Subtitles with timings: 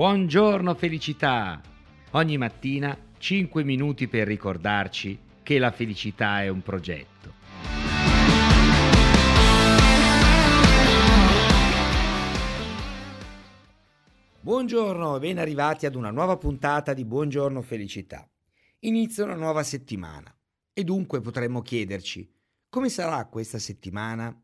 [0.00, 1.60] Buongiorno felicità!
[2.12, 7.34] Ogni mattina 5 minuti per ricordarci che la felicità è un progetto.
[14.40, 18.26] Buongiorno e ben arrivati ad una nuova puntata di Buongiorno Felicità.
[18.78, 20.34] Inizia una nuova settimana
[20.72, 22.26] e dunque potremmo chiederci
[22.70, 24.34] come sarà questa settimana?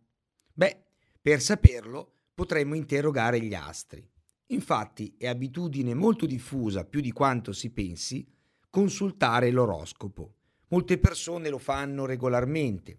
[0.53, 0.85] Beh,
[1.19, 4.07] per saperlo potremmo interrogare gli astri.
[4.51, 8.25] Infatti è abitudine molto diffusa, più di quanto si pensi,
[8.71, 10.35] consultare l'oroscopo.
[10.69, 12.99] Molte persone lo fanno regolarmente.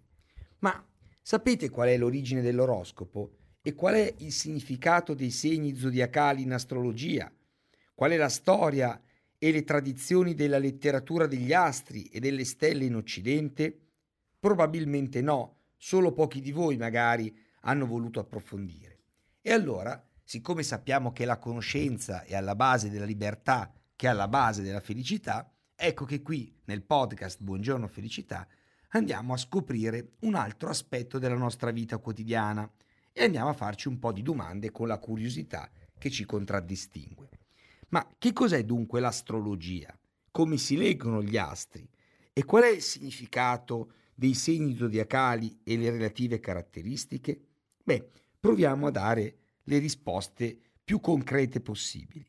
[0.58, 0.84] Ma
[1.22, 7.32] sapete qual è l'origine dell'oroscopo e qual è il significato dei segni zodiacali in astrologia?
[7.94, 9.00] Qual è la storia
[9.38, 13.78] e le tradizioni della letteratura degli astri e delle stelle in Occidente?
[14.38, 18.98] Probabilmente no, solo pochi di voi magari hanno voluto approfondire.
[19.40, 24.28] E allora siccome sappiamo che la conoscenza è alla base della libertà, che è alla
[24.28, 28.46] base della felicità, ecco che qui nel podcast Buongiorno Felicità
[28.88, 32.70] andiamo a scoprire un altro aspetto della nostra vita quotidiana
[33.10, 37.30] e andiamo a farci un po' di domande con la curiosità che ci contraddistingue.
[37.88, 39.98] Ma che cos'è dunque l'astrologia?
[40.30, 41.88] Come si leggono gli astri?
[42.34, 47.40] E qual è il significato dei segni zodiacali e le relative caratteristiche?
[47.82, 49.36] Beh, proviamo a dare
[49.68, 52.26] le risposte più concrete possibili.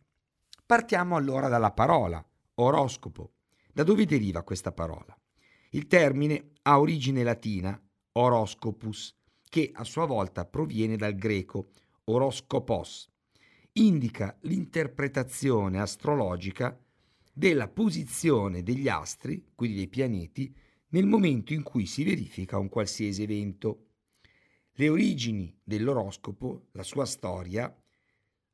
[0.65, 2.23] Partiamo allora dalla parola
[2.55, 3.31] oroscopo.
[3.71, 5.17] Da dove deriva questa parola?
[5.71, 9.15] Il termine ha origine latina horoscopus,
[9.47, 11.69] che a sua volta proviene dal greco
[12.03, 13.09] horoscopos.
[13.73, 16.77] Indica l'interpretazione astrologica
[17.31, 20.53] della posizione degli astri, quindi dei pianeti,
[20.89, 23.88] nel momento in cui si verifica un qualsiasi evento.
[24.73, 27.73] Le origini dell'oroscopo, la sua storia,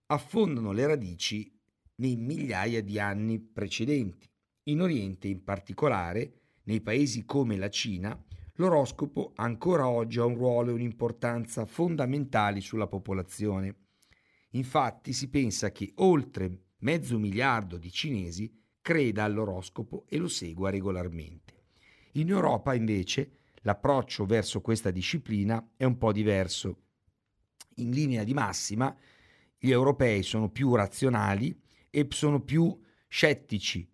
[0.07, 1.51] affondano le radici
[1.95, 4.29] nei migliaia di anni precedenti.
[4.63, 8.19] In Oriente, in particolare, nei paesi come la Cina,
[8.55, 13.75] l'oroscopo ancora oggi ha un ruolo e un'importanza fondamentali sulla popolazione.
[14.51, 18.51] Infatti si pensa che oltre mezzo miliardo di cinesi
[18.81, 21.53] creda all'oroscopo e lo segua regolarmente.
[22.13, 26.83] In Europa invece l'approccio verso questa disciplina è un po' diverso.
[27.75, 28.95] In linea di massima,
[29.57, 31.59] gli europei sono più razionali
[31.89, 33.87] e sono più scettici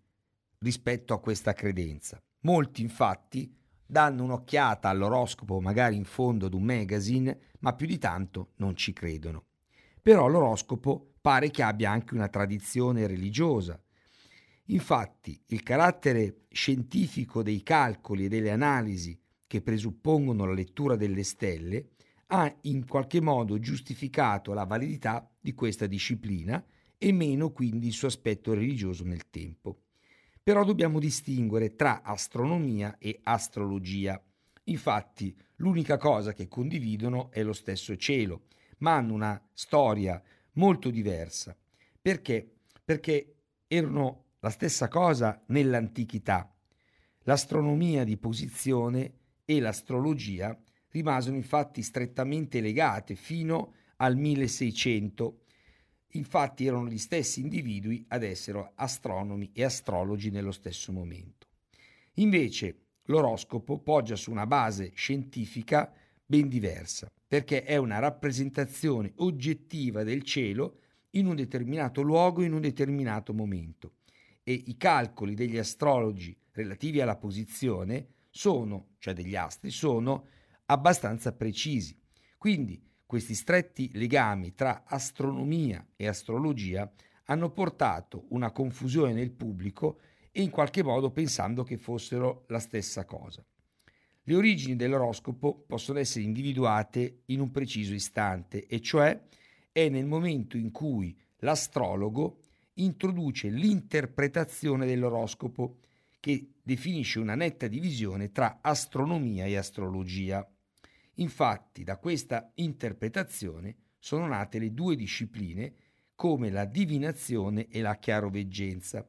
[0.58, 2.22] rispetto a questa credenza.
[2.40, 8.52] Molti infatti danno un'occhiata all'oroscopo magari in fondo ad un magazine, ma più di tanto
[8.56, 9.46] non ci credono.
[10.02, 13.80] Però l'oroscopo pare che abbia anche una tradizione religiosa.
[14.66, 19.18] Infatti il carattere scientifico dei calcoli e delle analisi
[19.52, 21.90] che presuppongono la lettura delle stelle,
[22.28, 26.64] ha in qualche modo giustificato la validità di questa disciplina
[26.96, 29.82] e meno quindi il suo aspetto religioso nel tempo.
[30.42, 34.18] Però dobbiamo distinguere tra astronomia e astrologia.
[34.64, 38.44] Infatti, l'unica cosa che condividono è lo stesso cielo,
[38.78, 41.54] ma hanno una storia molto diversa.
[42.00, 42.54] Perché?
[42.82, 43.34] Perché
[43.66, 46.50] erano la stessa cosa nell'antichità.
[47.24, 49.20] L'astronomia di posizione
[49.56, 50.58] e l'astrologia
[50.90, 55.40] rimasero infatti strettamente legate fino al 1600.
[56.14, 61.48] Infatti erano gli stessi individui ad essere astronomi e astrologi nello stesso momento.
[62.14, 65.92] Invece l'oroscopo poggia su una base scientifica
[66.24, 70.78] ben diversa, perché è una rappresentazione oggettiva del cielo
[71.10, 73.96] in un determinato luogo in un determinato momento
[74.42, 80.26] e i calcoli degli astrologi relativi alla posizione sono, cioè degli astri, sono
[80.66, 82.00] abbastanza precisi.
[82.38, 86.90] Quindi questi stretti legami tra astronomia e astrologia
[87.24, 90.00] hanno portato una confusione nel pubblico
[90.30, 93.44] e in qualche modo pensando che fossero la stessa cosa.
[94.22, 99.20] Le origini dell'oroscopo possono essere individuate in un preciso istante, e cioè
[99.70, 102.38] è nel momento in cui l'astrologo
[102.74, 105.80] introduce l'interpretazione dell'oroscopo
[106.22, 110.48] che definisce una netta divisione tra astronomia e astrologia.
[111.14, 115.74] Infatti, da questa interpretazione sono nate le due discipline
[116.14, 119.04] come la divinazione e la chiaroveggenza.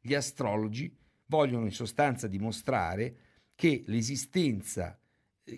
[0.00, 3.16] Gli astrologi vogliono in sostanza dimostrare
[3.56, 4.96] che l'esistenza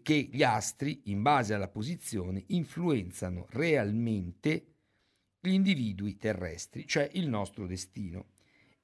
[0.00, 4.76] che gli astri, in base alla posizione, influenzano realmente
[5.38, 8.28] gli individui terrestri, cioè il nostro destino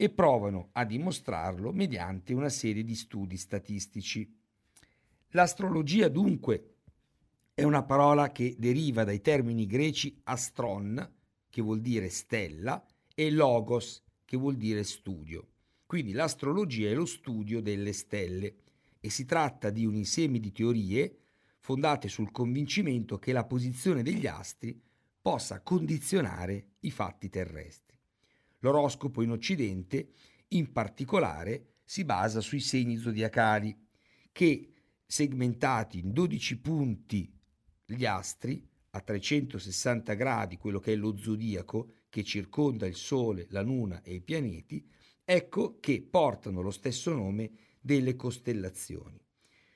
[0.00, 4.34] e provano a dimostrarlo mediante una serie di studi statistici.
[5.32, 6.76] L'astrologia dunque
[7.52, 11.16] è una parola che deriva dai termini greci astron,
[11.50, 12.82] che vuol dire stella,
[13.14, 15.46] e logos, che vuol dire studio.
[15.84, 18.54] Quindi l'astrologia è lo studio delle stelle
[19.00, 21.18] e si tratta di un insieme di teorie
[21.58, 24.80] fondate sul convincimento che la posizione degli astri
[25.20, 27.89] possa condizionare i fatti terrestri.
[28.60, 30.10] L'oroscopo in Occidente,
[30.48, 33.76] in particolare, si basa sui segni zodiacali,
[34.32, 34.72] che
[35.06, 37.32] segmentati in 12 punti
[37.84, 43.62] gli astri a 360 gradi, quello che è lo zodiaco, che circonda il Sole, la
[43.62, 44.84] Luna e i pianeti,
[45.24, 49.20] ecco che portano lo stesso nome delle costellazioni.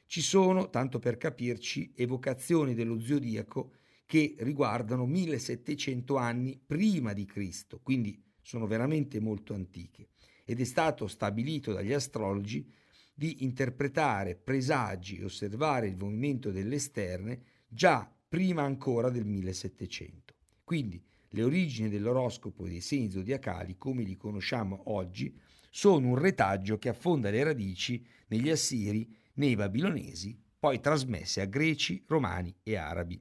[0.07, 3.73] Ci sono, tanto per capirci, evocazioni dello zodiaco
[4.05, 10.11] che riguardano 1700 anni prima di Cristo, quindi sono veramente molto antiche,
[10.45, 12.71] ed è stato stabilito dagli astrologi
[13.15, 20.35] di interpretare presagi e osservare il movimento delle sterne già prima ancora del 1700.
[20.63, 25.37] Quindi le origini dell'oroscopo e dei segni zodiacali, come li conosciamo oggi,
[25.71, 32.05] sono un retaggio che affonda le radici negli assiri, nei babilonesi, poi trasmesse a greci,
[32.07, 33.21] romani e arabi.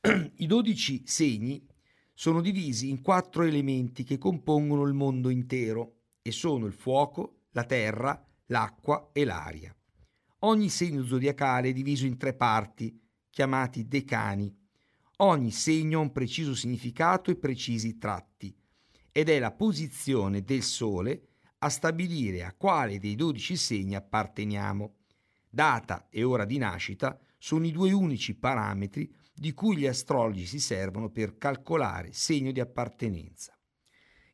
[0.36, 1.66] I dodici segni
[2.14, 7.64] sono divisi in quattro elementi che compongono il mondo intero e sono il fuoco, la
[7.64, 9.74] terra, l'acqua e l'aria.
[10.40, 12.98] Ogni segno zodiacale è diviso in tre parti,
[13.30, 14.54] chiamati decani.
[15.18, 18.54] Ogni segno ha un preciso significato e precisi tratti,
[19.10, 21.28] ed è la posizione del Sole
[21.58, 24.94] a stabilire a quale dei dodici segni apparteniamo.
[25.48, 30.60] Data e ora di nascita sono i due unici parametri di cui gli astrologi si
[30.60, 33.58] servono per calcolare segno di appartenenza.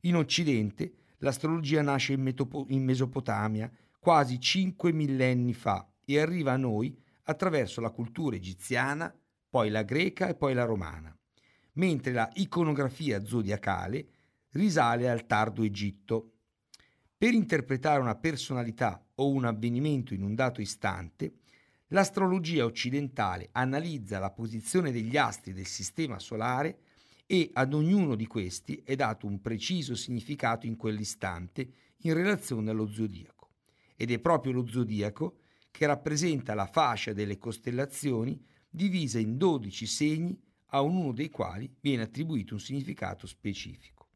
[0.02, 6.58] In Occidente l'astrologia nasce in, Metopo- in Mesopotamia quasi cinque millenni fa e arriva a
[6.58, 9.14] noi attraverso la cultura egiziana,
[9.49, 11.17] poi la greca e poi la romana,
[11.75, 14.08] mentre la iconografia zodiacale
[14.50, 16.32] risale al tardo Egitto.
[17.17, 21.39] Per interpretare una personalità o un avvenimento in un dato istante,
[21.92, 26.78] L'astrologia occidentale analizza la posizione degli astri del sistema solare
[27.26, 31.69] e ad ognuno di questi è dato un preciso significato in quell'istante
[32.02, 33.50] in relazione allo zodiaco.
[33.96, 35.38] Ed è proprio lo zodiaco
[35.72, 42.04] che rappresenta la fascia delle costellazioni divisa in 12 segni a ognuno dei quali viene
[42.04, 44.10] attribuito un significato specifico.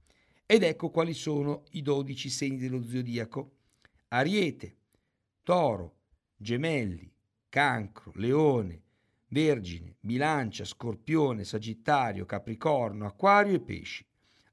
[0.47, 3.57] Ed ecco quali sono i 12 segni dello zodiaco.
[4.09, 4.77] Ariete,
[5.43, 5.97] Toro,
[6.37, 7.14] Gemelli,
[7.55, 8.83] Cancro, Leone,
[9.29, 14.05] Vergine, Bilancia, Scorpione, Sagittario, Capricorno, Acquario e Pesci.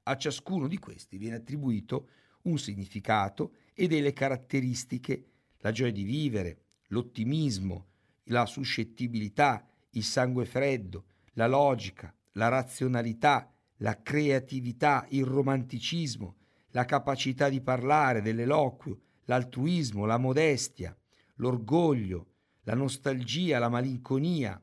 [0.04, 2.10] A ciascuno di questi viene attribuito
[2.42, 5.24] un significato e delle caratteristiche,
[5.62, 6.58] la gioia di vivere,
[6.90, 7.86] l'ottimismo,
[8.26, 16.36] la suscettibilità, il sangue freddo, la logica, la razionalità, la creatività, il romanticismo,
[16.70, 20.96] la capacità di parlare, dell'eloquio, l'altruismo, la modestia,
[21.38, 22.26] l'orgoglio,
[22.62, 24.60] la nostalgia, la malinconia.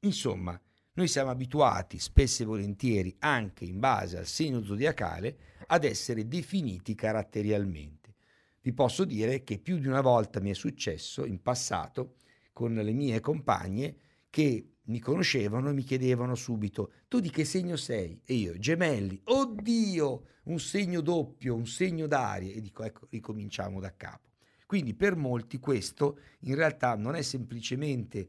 [0.00, 0.60] Insomma,
[0.92, 6.94] noi siamo abituati spesso e volentieri, anche in base al segno zodiacale, ad essere definiti
[6.94, 8.14] caratterialmente.
[8.60, 12.16] Vi posso dire che più di una volta mi è successo in passato
[12.52, 13.96] con le mie compagne
[14.28, 18.20] che mi conoscevano e mi chiedevano subito tu di che segno sei?
[18.24, 23.94] E io gemelli, oddio, un segno doppio, un segno d'aria e dico ecco ricominciamo da
[23.94, 24.27] capo.
[24.68, 28.28] Quindi per molti questo in realtà non è semplicemente,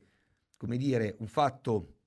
[0.56, 1.98] come dire, un fatto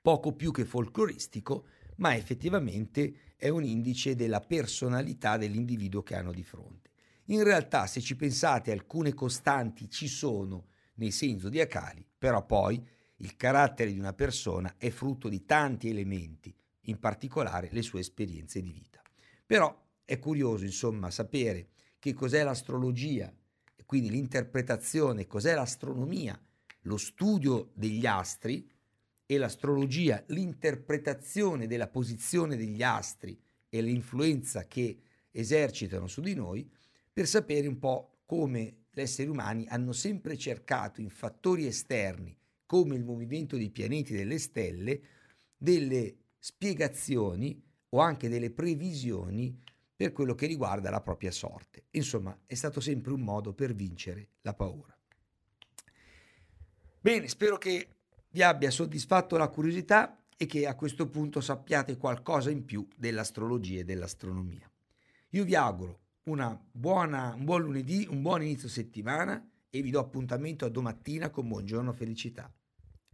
[0.00, 1.66] poco più che folcloristico,
[1.96, 6.92] ma effettivamente è un indice della personalità dell'individuo che hanno di fronte.
[7.24, 12.82] In realtà, se ci pensate, alcune costanti ci sono nei segni zodiacali, però poi
[13.16, 16.56] il carattere di una persona è frutto di tanti elementi,
[16.86, 19.02] in particolare le sue esperienze di vita.
[19.44, 21.68] Però è curioso, insomma, sapere
[21.98, 23.30] che cos'è l'astrologia
[23.92, 26.40] quindi l'interpretazione, cos'è l'astronomia,
[26.84, 28.66] lo studio degli astri
[29.26, 34.98] e l'astrologia, l'interpretazione della posizione degli astri e l'influenza che
[35.30, 36.66] esercitano su di noi,
[37.12, 42.34] per sapere un po' come gli esseri umani hanno sempre cercato in fattori esterni,
[42.64, 45.00] come il movimento dei pianeti e delle stelle,
[45.54, 49.54] delle spiegazioni o anche delle previsioni
[50.02, 51.84] per quello che riguarda la propria sorte.
[51.90, 54.96] Insomma, è stato sempre un modo per vincere la paura.
[57.00, 57.88] Bene, spero che
[58.30, 63.80] vi abbia soddisfatto la curiosità e che a questo punto sappiate qualcosa in più dell'astrologia
[63.80, 64.68] e dell'astronomia.
[65.30, 70.64] Io vi auguro buona, un buon lunedì, un buon inizio settimana e vi do appuntamento
[70.64, 72.52] a domattina con Buongiorno Felicità.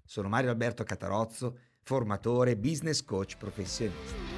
[0.05, 4.38] Sono Mario Alberto Catarozzo, formatore, business coach professionista.